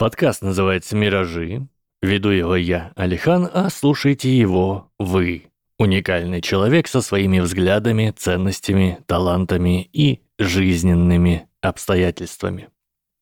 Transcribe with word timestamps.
Подкаст 0.00 0.40
называется 0.40 0.96
«Миражи». 0.96 1.68
Веду 2.00 2.30
его 2.30 2.56
я, 2.56 2.90
Алихан, 2.96 3.50
а 3.52 3.68
слушайте 3.68 4.34
его 4.34 4.90
вы. 4.98 5.50
Уникальный 5.76 6.40
человек 6.40 6.88
со 6.88 7.02
своими 7.02 7.38
взглядами, 7.38 8.10
ценностями, 8.16 9.00
талантами 9.04 9.90
и 9.92 10.22
жизненными 10.38 11.48
обстоятельствами. 11.60 12.70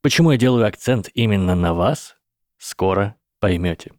Почему 0.03 0.31
я 0.31 0.39
делаю 0.39 0.69
акцент 0.69 1.11
именно 1.15 1.57
на 1.57 1.75
вас, 1.75 2.15
скоро 2.59 3.17
поймете. 3.41 3.91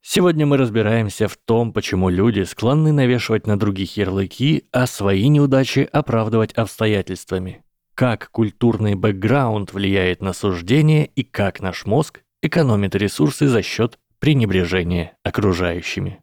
Сегодня 0.00 0.46
мы 0.46 0.58
разбираемся 0.58 1.26
в 1.26 1.36
том, 1.36 1.72
почему 1.72 2.08
люди 2.08 2.42
склонны 2.42 2.92
навешивать 2.92 3.48
на 3.48 3.58
других 3.58 3.96
ярлыки, 3.96 4.68
а 4.70 4.86
свои 4.86 5.26
неудачи 5.26 5.88
оправдывать 5.90 6.52
обстоятельствами. 6.52 7.64
Как 7.96 8.30
культурный 8.30 8.94
бэкграунд 8.94 9.72
влияет 9.72 10.20
на 10.20 10.34
суждение 10.34 11.06
и 11.06 11.24
как 11.24 11.60
наш 11.60 11.86
мозг 11.86 12.20
экономит 12.42 12.94
ресурсы 12.94 13.48
за 13.48 13.62
счет 13.62 13.98
пренебрежения 14.18 15.16
окружающими. 15.22 16.22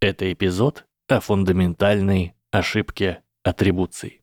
Это 0.00 0.32
эпизод 0.32 0.86
о 1.08 1.20
фундаментальной 1.20 2.34
ошибке 2.50 3.20
атрибуций. 3.44 4.21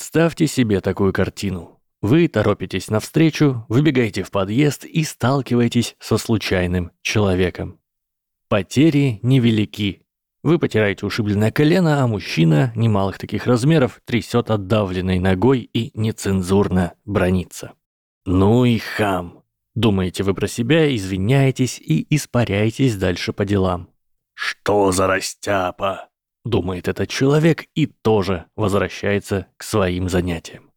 Представьте 0.00 0.46
себе 0.46 0.80
такую 0.80 1.12
картину. 1.12 1.78
Вы 2.00 2.26
торопитесь 2.26 2.88
навстречу, 2.88 3.66
выбегаете 3.68 4.22
в 4.22 4.30
подъезд 4.30 4.86
и 4.86 5.04
сталкиваетесь 5.04 5.94
со 6.00 6.16
случайным 6.16 6.90
человеком. 7.02 7.78
Потери 8.48 9.20
невелики. 9.22 10.06
Вы 10.42 10.58
потираете 10.58 11.04
ушибленное 11.04 11.52
колено, 11.52 12.02
а 12.02 12.06
мужчина 12.06 12.72
немалых 12.74 13.18
таких 13.18 13.46
размеров 13.46 14.00
трясет 14.06 14.50
отдавленной 14.50 15.18
ногой 15.18 15.68
и 15.70 15.90
нецензурно 15.92 16.94
бронится. 17.04 17.72
«Ну 18.24 18.64
и 18.64 18.78
хам!» 18.78 19.42
Думаете 19.74 20.22
вы 20.22 20.32
про 20.32 20.48
себя, 20.48 20.96
извиняетесь 20.96 21.78
и 21.78 22.06
испаряетесь 22.08 22.96
дальше 22.96 23.34
по 23.34 23.44
делам. 23.44 23.90
«Что 24.32 24.92
за 24.92 25.06
растяпа?» 25.06 26.09
Думает 26.44 26.88
этот 26.88 27.08
человек 27.10 27.66
и 27.74 27.86
тоже 27.86 28.46
возвращается 28.56 29.46
к 29.56 29.62
своим 29.62 30.08
занятиям. 30.08 30.70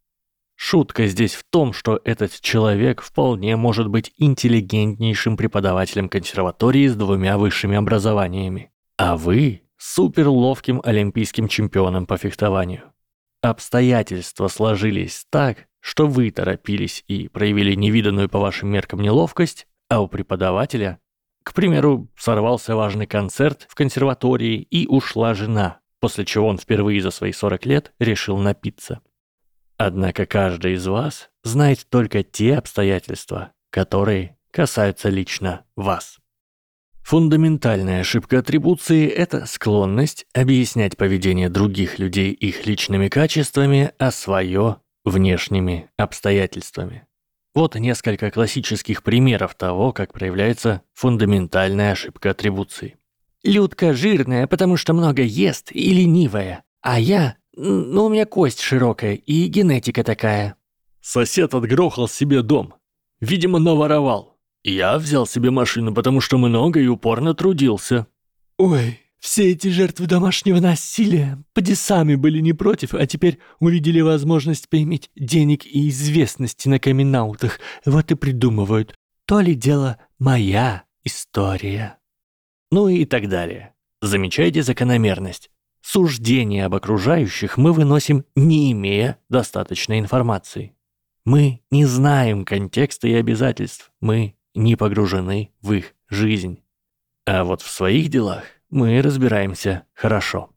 Шутка 0.55 1.07
здесь 1.07 1.33
в 1.33 1.43
том, 1.49 1.73
что 1.73 1.99
этот 2.03 2.39
человек 2.39 3.01
вполне 3.01 3.55
может 3.55 3.87
быть 3.87 4.13
интеллигентнейшим 4.17 5.35
преподавателем 5.35 6.09
консерватории 6.09 6.87
с 6.87 6.95
двумя 6.95 7.37
высшими 7.37 7.75
образованиями, 7.75 8.71
а 8.97 9.17
вы– 9.17 9.63
суперловким 9.77 10.81
олимпийским 10.83 11.47
чемпионом 11.47 12.05
по 12.05 12.17
фехтованию. 12.17 12.93
Обстоятельства 13.41 14.47
сложились 14.47 15.25
так, 15.29 15.67
что 15.81 16.07
вы 16.07 16.31
торопились 16.31 17.03
и 17.07 17.27
проявили 17.27 17.75
невиданную 17.75 18.29
по 18.29 18.39
вашим 18.39 18.69
меркам 18.69 19.01
неловкость, 19.01 19.67
а 19.89 20.01
у 20.01 20.07
преподавателя, 20.07 20.99
к 21.43 21.53
примеру, 21.53 22.09
сорвался 22.17 22.75
важный 22.75 23.05
концерт 23.05 23.65
в 23.69 23.75
консерватории 23.75 24.61
и 24.61 24.87
ушла 24.87 25.33
жена, 25.33 25.79
после 25.99 26.25
чего 26.25 26.47
он 26.47 26.57
впервые 26.57 27.01
за 27.01 27.11
свои 27.11 27.31
40 27.31 27.65
лет 27.65 27.93
решил 27.99 28.37
напиться. 28.37 29.01
Однако 29.77 30.25
каждый 30.25 30.73
из 30.73 30.87
вас 30.87 31.29
знает 31.43 31.85
только 31.89 32.23
те 32.23 32.55
обстоятельства, 32.55 33.51
которые 33.69 34.37
касаются 34.51 35.09
лично 35.09 35.65
вас. 35.75 36.19
Фундаментальная 37.03 37.99
ошибка 38.01 38.39
атрибуции– 38.39 39.07
это 39.09 39.45
склонность 39.45 40.25
объяснять 40.33 40.95
поведение 40.95 41.49
других 41.49 41.99
людей 41.99 42.31
их 42.31 42.65
личными 42.65 43.09
качествами, 43.09 43.91
а 43.99 44.11
свое– 44.11 44.77
внешними 45.03 45.89
обстоятельствами. 45.97 47.05
Вот 47.53 47.75
несколько 47.75 48.31
классических 48.31 49.03
примеров 49.03 49.55
того, 49.55 49.91
как 49.93 50.13
проявляется 50.13 50.81
фундаментальная 50.93 51.91
ошибка 51.91 52.31
атрибуции. 52.31 52.97
Людка 53.43 53.93
жирная, 53.93 54.47
потому 54.47 54.77
что 54.77 54.93
много 54.93 55.21
ест 55.21 55.69
и 55.71 55.93
ленивая, 55.93 56.63
а 56.81 56.99
я 56.99 57.37
ну, 57.55 58.05
у 58.05 58.09
меня 58.09 58.25
кость 58.25 58.59
широкая 58.61 59.13
и 59.13 59.47
генетика 59.47 60.03
такая. 60.03 60.55
Сосед 61.01 61.53
отгрохал 61.53 62.07
себе 62.07 62.41
дом. 62.41 62.73
Видимо, 63.19 63.59
наворовал. 63.59 64.37
Я 64.63 64.97
взял 64.97 65.27
себе 65.27 65.51
машину, 65.51 65.93
потому 65.93 66.19
что 66.19 66.37
много 66.37 66.79
и 66.79 66.87
упорно 66.87 67.33
трудился. 67.33 68.07
Ой, 68.57 68.99
все 69.23 69.51
эти 69.51 69.69
жертвы 69.69 70.05
домашнего 70.05 70.59
насилия 70.59 71.41
поди 71.53 71.75
сами 71.75 72.15
были 72.15 72.41
не 72.41 72.51
против, 72.51 72.93
а 72.93 73.07
теперь 73.07 73.39
увидели 73.61 74.01
возможность 74.01 74.67
поиметь 74.67 75.09
денег 75.15 75.65
и 75.65 75.87
известности 75.87 76.67
на 76.67 76.77
каминаутах. 76.77 77.61
Вот 77.85 78.11
и 78.11 78.15
придумывают. 78.15 78.99
То 79.25 79.39
ли 79.39 79.55
дело 79.55 79.97
моя 80.19 80.83
история. 81.05 81.99
Ну 82.69 82.89
и 82.89 83.05
так 83.05 83.29
далее. 83.29 83.73
Замечайте 84.01 84.61
закономерность. 84.61 85.49
Суждение 85.81 86.65
об 86.65 86.75
окружающих 86.75 87.55
мы 87.55 87.71
выносим, 87.71 88.25
не 88.35 88.73
имея 88.73 89.19
достаточной 89.29 89.99
информации. 89.99 90.75
Мы 91.23 91.61
не 91.71 91.85
знаем 91.85 92.43
контекста 92.43 93.07
и 93.07 93.13
обязательств, 93.13 93.89
мы 94.01 94.35
не 94.53 94.75
погружены 94.75 95.53
в 95.61 95.71
их 95.71 95.93
жизнь. 96.09 96.61
А 97.25 97.45
вот 97.45 97.61
в 97.61 97.71
своих 97.71 98.09
делах 98.09 98.43
мы 98.73 99.01
разбираемся 99.01 99.83
хорошо. 99.93 100.49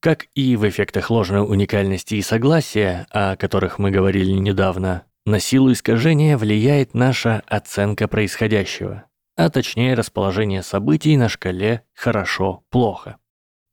Как 0.00 0.26
и 0.34 0.56
в 0.56 0.68
эффектах 0.68 1.10
ложной 1.10 1.42
уникальности 1.42 2.16
и 2.16 2.22
согласия, 2.22 3.06
о 3.10 3.36
которых 3.36 3.78
мы 3.78 3.90
говорили 3.90 4.32
недавно, 4.32 5.04
на 5.26 5.38
силу 5.38 5.70
искажения 5.70 6.36
влияет 6.36 6.94
наша 6.94 7.42
оценка 7.46 8.08
происходящего, 8.08 9.04
а 9.36 9.48
точнее 9.48 9.94
расположение 9.94 10.62
событий 10.62 11.16
на 11.16 11.28
шкале 11.28 11.84
«хорошо-плохо». 11.94 13.18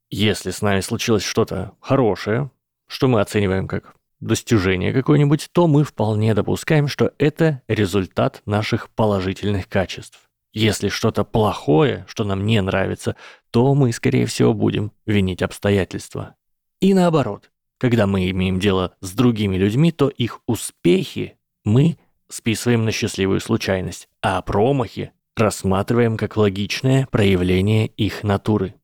Если 0.10 0.52
с 0.52 0.62
нами 0.62 0.82
случилось 0.82 1.24
что-то 1.24 1.74
хорошее, 1.82 2.52
что 2.88 3.08
мы 3.08 3.22
оцениваем 3.22 3.68
как 3.68 3.96
достижение 4.20 4.94
какое-нибудь, 4.94 5.50
то 5.52 5.68
мы 5.68 5.84
вполне 5.84 6.34
допускаем, 6.34 6.88
что 6.88 7.12
это 7.18 7.62
результат 7.68 8.42
наших 8.46 8.90
положительных 8.90 9.68
качеств. 9.68 10.28
Если 10.54 10.90
что-то 10.90 11.24
плохое, 11.24 12.06
что 12.08 12.24
нам 12.24 12.46
не 12.46 12.62
нравится, 12.62 13.16
то 13.52 13.74
мы, 13.76 13.92
скорее 13.92 14.26
всего, 14.26 14.54
будем 14.54 14.92
винить 15.06 15.42
обстоятельства. 15.42 16.36
И 16.80 16.94
наоборот, 16.94 17.52
когда 17.80 18.08
мы 18.08 18.30
имеем 18.30 18.60
дело 18.60 18.96
с 19.02 19.14
другими 19.14 19.58
людьми, 19.58 19.92
то 19.92 20.10
их 20.10 20.42
успехи 20.48 21.38
мы 21.64 21.98
списываем 22.30 22.86
на 22.86 22.92
счастливую 22.92 23.40
случайность, 23.40 24.10
а 24.22 24.42
промахи 24.42 25.12
рассматриваем 25.36 26.18
как 26.18 26.38
логичное 26.38 27.08
проявление 27.12 27.88
их 27.88 28.24
натуры. 28.24 28.76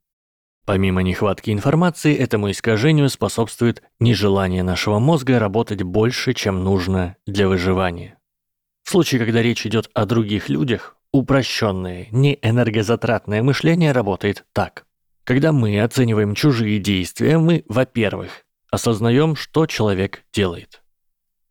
Помимо 0.66 1.02
нехватки 1.02 1.52
информации, 1.52 2.16
этому 2.16 2.50
искажению 2.50 3.10
способствует 3.10 3.84
нежелание 4.00 4.64
нашего 4.64 5.00
мозга 5.00 5.40
работать 5.40 5.84
больше, 5.84 6.34
чем 6.34 6.64
нужно 6.64 7.18
для 7.28 7.50
выживания. 7.50 8.18
В 8.84 8.92
случае, 8.92 9.20
когда 9.20 9.42
речь 9.42 9.66
идет 9.66 9.90
о 9.94 10.06
других 10.06 10.48
людях, 10.48 10.96
упрощенное, 11.14 12.08
неэнергозатратное 12.12 13.42
мышление 13.42 13.94
работает 13.94 14.46
так. 14.52 14.86
Когда 15.24 15.54
мы 15.54 15.80
оцениваем 15.80 16.36
чужие 16.36 16.80
действия, 16.80 17.38
мы, 17.38 17.64
во-первых, 17.70 18.44
осознаем, 18.70 19.38
что 19.38 19.68
человек 19.68 20.26
делает. 20.34 20.82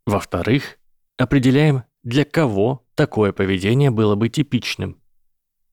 Во-вторых, 0.05 0.79
определяем, 1.17 1.85
для 2.03 2.25
кого 2.25 2.85
такое 2.95 3.33
поведение 3.33 3.91
было 3.91 4.17
бы 4.17 4.29
типичным. 4.29 5.01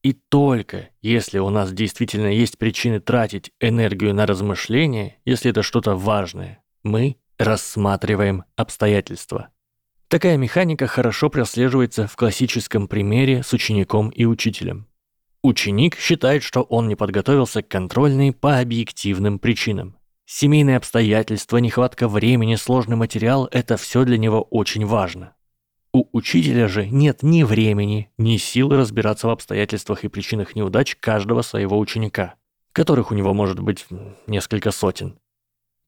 И 0.02 0.12
только 0.14 0.90
если 1.02 1.40
у 1.40 1.50
нас 1.50 1.72
действительно 1.72 2.28
есть 2.28 2.56
причины 2.56 3.00
тратить 3.00 3.52
энергию 3.60 4.14
на 4.14 4.24
размышления, 4.24 5.18
если 5.26 5.50
это 5.50 5.62
что-то 5.62 5.94
важное, 5.94 6.62
мы 6.82 7.16
рассматриваем 7.38 8.44
обстоятельства. 8.56 9.50
Такая 10.10 10.36
механика 10.36 10.88
хорошо 10.88 11.30
прослеживается 11.30 12.08
в 12.08 12.16
классическом 12.16 12.88
примере 12.88 13.44
с 13.44 13.52
учеником 13.52 14.08
и 14.08 14.24
учителем. 14.24 14.88
Ученик 15.40 15.96
считает, 15.96 16.42
что 16.42 16.62
он 16.62 16.88
не 16.88 16.96
подготовился 16.96 17.62
к 17.62 17.68
контрольной 17.68 18.32
по 18.32 18.58
объективным 18.58 19.38
причинам. 19.38 19.96
Семейные 20.26 20.78
обстоятельства, 20.78 21.58
нехватка 21.58 22.08
времени, 22.08 22.56
сложный 22.56 22.96
материал– 22.96 23.48
это 23.52 23.76
все 23.76 24.02
для 24.04 24.18
него 24.18 24.42
очень 24.42 24.84
важно. 24.84 25.36
У 25.92 26.06
учителя 26.10 26.66
же 26.66 26.88
нет 26.88 27.22
ни 27.22 27.44
времени, 27.44 28.10
ни 28.18 28.36
сил 28.36 28.70
разбираться 28.70 29.28
в 29.28 29.30
обстоятельствах 29.30 30.02
и 30.02 30.08
причинах 30.08 30.56
неудач 30.56 30.96
каждого 30.96 31.42
своего 31.42 31.78
ученика, 31.78 32.34
которых 32.72 33.12
у 33.12 33.14
него 33.14 33.32
может 33.32 33.60
быть 33.60 33.86
несколько 34.26 34.72
сотен. 34.72 35.20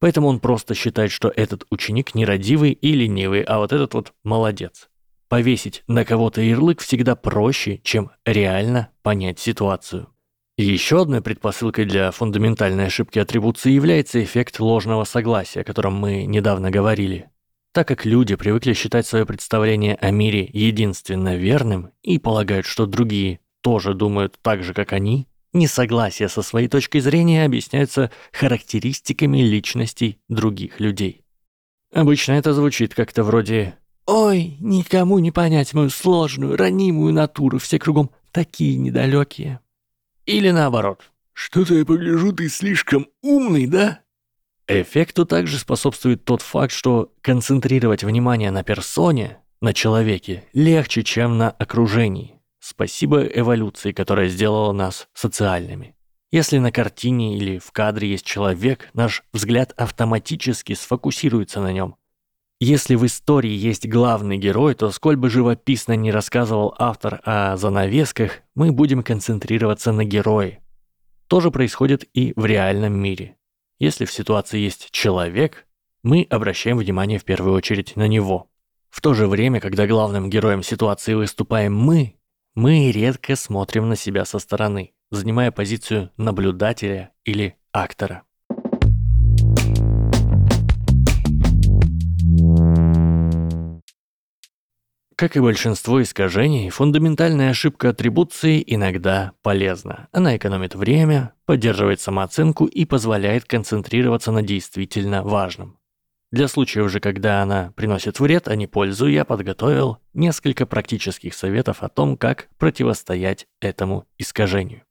Поэтому 0.02 0.26
он 0.26 0.40
просто 0.40 0.74
считает, 0.74 1.12
что 1.12 1.28
этот 1.28 1.64
ученик 1.70 2.16
нерадивый 2.16 2.72
и 2.72 2.92
ленивый, 2.92 3.42
а 3.42 3.58
вот 3.58 3.72
этот 3.72 3.94
вот 3.94 4.12
молодец. 4.24 4.88
повесить 5.28 5.84
на 5.86 6.04
кого-то 6.04 6.40
ярлык 6.40 6.80
всегда 6.80 7.14
проще, 7.14 7.78
чем 7.84 8.10
реально 8.26 8.88
понять 9.02 9.38
ситуацию. 9.38 10.08
Еще 10.58 11.02
одной 11.02 11.22
предпосылкой 11.22 11.84
для 11.84 12.10
фундаментальной 12.10 12.86
ошибки 12.86 13.20
атрибуции 13.20 13.70
является 13.70 14.20
эффект 14.22 14.58
ложного 14.58 15.04
согласия, 15.04 15.60
о 15.60 15.64
котором 15.64 15.94
мы 15.94 16.24
недавно 16.24 16.72
говорили. 16.72 17.30
Так 17.72 17.86
как 17.86 18.04
люди 18.04 18.34
привыкли 18.34 18.72
считать 18.72 19.06
свое 19.06 19.24
представление 19.24 19.94
о 19.94 20.10
мире 20.10 20.50
единственно 20.52 21.36
верным 21.36 21.92
и 22.02 22.18
полагают, 22.18 22.66
что 22.66 22.86
другие 22.86 23.38
тоже 23.60 23.94
думают 23.94 24.34
так 24.42 24.64
же, 24.64 24.74
как 24.74 24.92
они, 24.92 25.28
несогласие 25.52 26.28
со 26.28 26.42
своей 26.42 26.68
точкой 26.68 27.00
зрения 27.00 27.44
объясняются 27.44 28.10
характеристиками 28.32 29.38
личностей 29.38 30.18
других 30.28 30.80
людей. 30.80 31.24
Обычно 31.92 32.32
это 32.32 32.54
звучит 32.54 32.94
как-то 32.94 33.22
вроде 33.22 33.76
«Ой, 34.06 34.56
никому 34.60 35.18
не 35.18 35.30
понять 35.30 35.74
мою 35.74 35.90
сложную, 35.90 36.56
ранимую 36.56 37.12
натуру, 37.12 37.58
все 37.58 37.78
кругом 37.78 38.10
такие 38.32 38.76
недалекие». 38.76 39.60
Или 40.26 40.50
наоборот. 40.50 41.10
«Что-то 41.34 41.74
я 41.74 41.84
погляжу, 41.84 42.32
ты 42.32 42.48
слишком 42.48 43.06
умный, 43.22 43.66
да?» 43.66 44.00
Эффекту 44.68 45.26
также 45.26 45.58
способствует 45.58 46.24
тот 46.24 46.42
факт, 46.42 46.72
что 46.72 47.12
концентрировать 47.20 48.04
внимание 48.04 48.50
на 48.50 48.62
персоне, 48.62 49.38
на 49.60 49.72
человеке, 49.72 50.44
легче, 50.52 51.02
чем 51.02 51.38
на 51.38 51.50
окружении. 51.50 52.41
Спасибо 52.64 53.24
эволюции, 53.24 53.90
которая 53.90 54.28
сделала 54.28 54.72
нас 54.72 55.08
социальными. 55.14 55.96
Если 56.30 56.58
на 56.58 56.70
картине 56.70 57.36
или 57.36 57.58
в 57.58 57.72
кадре 57.72 58.08
есть 58.08 58.24
человек, 58.24 58.88
наш 58.94 59.24
взгляд 59.32 59.72
автоматически 59.76 60.74
сфокусируется 60.74 61.60
на 61.60 61.72
нем. 61.72 61.96
Если 62.60 62.94
в 62.94 63.04
истории 63.04 63.50
есть 63.50 63.88
главный 63.88 64.38
герой, 64.38 64.76
то 64.76 64.92
сколь 64.92 65.16
бы 65.16 65.28
живописно 65.28 65.94
не 65.94 66.12
рассказывал 66.12 66.72
автор 66.78 67.20
о 67.24 67.56
занавесках, 67.56 68.42
мы 68.54 68.70
будем 68.70 69.02
концентрироваться 69.02 69.90
на 69.90 70.04
герое. 70.04 70.60
То 71.26 71.40
же 71.40 71.50
происходит 71.50 72.04
и 72.14 72.32
в 72.36 72.46
реальном 72.46 72.92
мире. 72.92 73.34
Если 73.80 74.04
в 74.04 74.12
ситуации 74.12 74.60
есть 74.60 74.92
человек, 74.92 75.66
мы 76.04 76.28
обращаем 76.30 76.78
внимание 76.78 77.18
в 77.18 77.24
первую 77.24 77.56
очередь 77.56 77.96
на 77.96 78.06
него. 78.06 78.48
В 78.88 79.00
то 79.00 79.14
же 79.14 79.26
время, 79.26 79.58
когда 79.58 79.88
главным 79.88 80.30
героем 80.30 80.62
ситуации 80.62 81.14
выступаем 81.14 81.76
мы, 81.76 82.14
мы 82.54 82.90
редко 82.90 83.36
смотрим 83.36 83.88
на 83.88 83.96
себя 83.96 84.24
со 84.24 84.38
стороны 84.38 84.92
занимая 85.12 85.50
позицию 85.52 86.10
наблюдателя 86.16 87.12
или 87.24 87.54
актора. 87.72 88.22
Как 95.14 95.36
и 95.36 95.40
большинство 95.40 96.02
искажений, 96.02 96.70
фундаментальная 96.70 97.50
ошибка 97.50 97.90
атрибуции 97.90 98.64
иногда 98.66 99.32
полезна. 99.42 100.08
Она 100.10 100.36
экономит 100.36 100.74
время, 100.74 101.34
поддерживает 101.44 102.00
самооценку 102.00 102.64
и 102.64 102.86
позволяет 102.86 103.44
концентрироваться 103.44 104.32
на 104.32 104.42
действительно 104.42 105.22
важном. 105.22 105.78
Для 106.32 106.48
случаев 106.48 106.90
же, 106.90 106.98
когда 106.98 107.42
она 107.42 107.72
приносит 107.76 108.18
вред, 108.18 108.48
а 108.48 108.56
не 108.56 108.66
пользу, 108.66 109.06
я 109.06 109.26
подготовил 109.26 109.98
несколько 110.14 110.64
практических 110.64 111.34
советов 111.34 111.82
о 111.82 111.90
том, 111.90 112.16
как 112.16 112.48
противостоять 112.56 113.46
этому 113.60 114.06
искажению. 114.16 114.82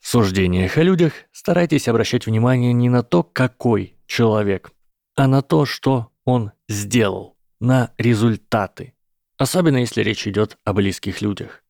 В 0.00 0.08
суждениях 0.08 0.78
о 0.78 0.82
людях 0.82 1.12
старайтесь 1.30 1.88
обращать 1.88 2.26
внимание 2.26 2.72
не 2.72 2.88
на 2.88 3.02
то, 3.02 3.22
какой 3.22 3.96
человек, 4.06 4.72
а 5.14 5.28
на 5.28 5.42
то, 5.42 5.66
что 5.66 6.08
он 6.24 6.52
сделал, 6.68 7.36
на 7.60 7.92
результаты. 7.98 8.94
Особенно 9.36 9.76
если 9.76 10.02
речь 10.02 10.26
идет 10.26 10.56
о 10.64 10.72
близких 10.72 11.20
людях. 11.20 11.62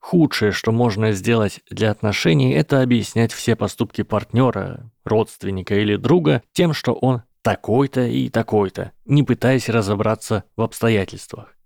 Худшее, 0.00 0.52
что 0.52 0.70
можно 0.70 1.12
сделать 1.12 1.60
для 1.70 1.90
отношений, 1.90 2.52
это 2.52 2.82
объяснять 2.82 3.32
все 3.32 3.56
поступки 3.56 4.02
партнера, 4.02 4.90
родственника 5.04 5.74
или 5.76 5.96
друга 5.96 6.42
тем, 6.52 6.74
что 6.74 6.92
он 6.92 7.22
такой-то 7.42 8.06
и 8.06 8.28
такой-то, 8.28 8.92
не 9.04 9.22
пытаясь 9.22 9.68
разобраться 9.68 10.44
в 10.56 10.62
обстоятельствах. 10.62 11.56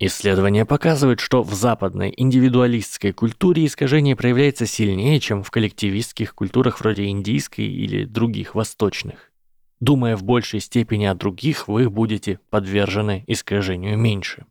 Исследования 0.00 0.64
показывают, 0.64 1.18
что 1.18 1.42
в 1.42 1.52
западной 1.54 2.14
индивидуалистской 2.16 3.12
культуре 3.12 3.66
искажение 3.66 4.14
проявляется 4.14 4.64
сильнее, 4.64 5.18
чем 5.18 5.42
в 5.42 5.50
коллективистских 5.50 6.36
культурах 6.36 6.80
вроде 6.80 7.06
индийской 7.06 7.66
или 7.66 8.04
других 8.04 8.54
восточных. 8.54 9.32
Думая 9.80 10.16
в 10.16 10.22
большей 10.22 10.60
степени 10.60 11.04
о 11.04 11.14
других, 11.14 11.66
вы 11.66 11.90
будете 11.90 12.38
подвержены 12.50 13.24
искажению 13.26 13.98
меньше. 13.98 14.46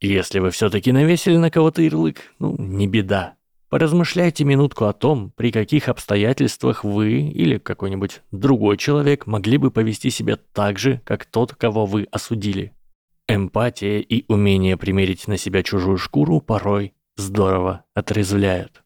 Если 0.00 0.38
вы 0.40 0.50
все-таки 0.50 0.90
навесили 0.90 1.36
на 1.36 1.50
кого-то 1.50 1.82
ярлык, 1.82 2.22
ну, 2.38 2.56
не 2.58 2.88
беда. 2.88 3.34
Поразмышляйте 3.70 4.42
минутку 4.42 4.86
о 4.86 4.92
том, 4.92 5.30
при 5.36 5.52
каких 5.52 5.88
обстоятельствах 5.88 6.82
вы 6.82 7.20
или 7.20 7.58
какой-нибудь 7.58 8.20
другой 8.32 8.76
человек 8.76 9.28
могли 9.28 9.58
бы 9.58 9.70
повести 9.70 10.10
себя 10.10 10.36
так 10.52 10.76
же, 10.76 11.00
как 11.04 11.24
тот, 11.24 11.54
кого 11.54 11.86
вы 11.86 12.08
осудили. 12.10 12.74
Эмпатия 13.28 14.00
и 14.00 14.24
умение 14.26 14.76
примерить 14.76 15.28
на 15.28 15.36
себя 15.36 15.62
чужую 15.62 15.98
шкуру 15.98 16.40
порой 16.40 16.94
здорово 17.16 17.84
отрезвляют. 17.94 18.82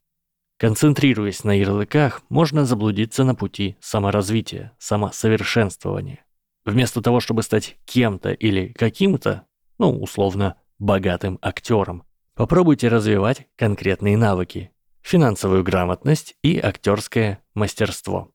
Концентрируясь 0.58 1.44
на 1.44 1.52
ярлыках, 1.58 2.20
можно 2.28 2.66
заблудиться 2.66 3.24
на 3.24 3.34
пути 3.34 3.76
саморазвития, 3.80 4.72
самосовершенствования. 4.78 6.26
Вместо 6.66 7.00
того, 7.00 7.20
чтобы 7.20 7.42
стать 7.42 7.78
кем-то 7.86 8.32
или 8.32 8.68
каким-то, 8.74 9.46
ну, 9.78 9.98
условно, 9.98 10.56
богатым 10.78 11.38
актером, 11.40 12.04
попробуйте 12.34 12.88
развивать 12.88 13.46
конкретные 13.56 14.18
навыки, 14.18 14.72
финансовую 15.04 15.62
грамотность 15.62 16.34
и 16.42 16.58
актерское 16.58 17.42
мастерство. 17.54 18.32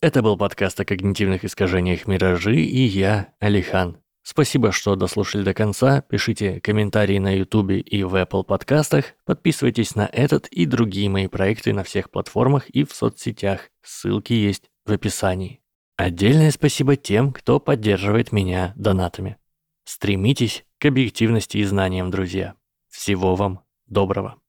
Это 0.00 0.22
был 0.22 0.36
подкаст 0.36 0.78
о 0.80 0.84
когнитивных 0.84 1.44
искажениях 1.44 2.06
«Миражи» 2.06 2.56
и 2.56 2.82
я, 2.82 3.32
Алихан. 3.40 3.98
Спасибо, 4.22 4.70
что 4.70 4.96
дослушали 4.96 5.42
до 5.42 5.54
конца. 5.54 6.02
Пишите 6.02 6.60
комментарии 6.60 7.18
на 7.18 7.36
YouTube 7.36 7.72
и 7.72 8.02
в 8.04 8.14
Apple 8.14 8.44
подкастах. 8.44 9.14
Подписывайтесь 9.24 9.96
на 9.96 10.08
этот 10.12 10.46
и 10.48 10.66
другие 10.66 11.08
мои 11.08 11.26
проекты 11.26 11.72
на 11.72 11.84
всех 11.84 12.10
платформах 12.10 12.68
и 12.70 12.84
в 12.84 12.94
соцсетях. 12.94 13.70
Ссылки 13.82 14.32
есть 14.32 14.70
в 14.84 14.92
описании. 14.92 15.60
Отдельное 15.96 16.50
спасибо 16.50 16.96
тем, 16.96 17.32
кто 17.32 17.60
поддерживает 17.60 18.32
меня 18.32 18.72
донатами. 18.76 19.36
Стремитесь 19.84 20.64
к 20.78 20.86
объективности 20.86 21.58
и 21.58 21.64
знаниям, 21.64 22.10
друзья. 22.10 22.54
Всего 22.88 23.36
вам 23.36 23.60
доброго. 23.86 24.43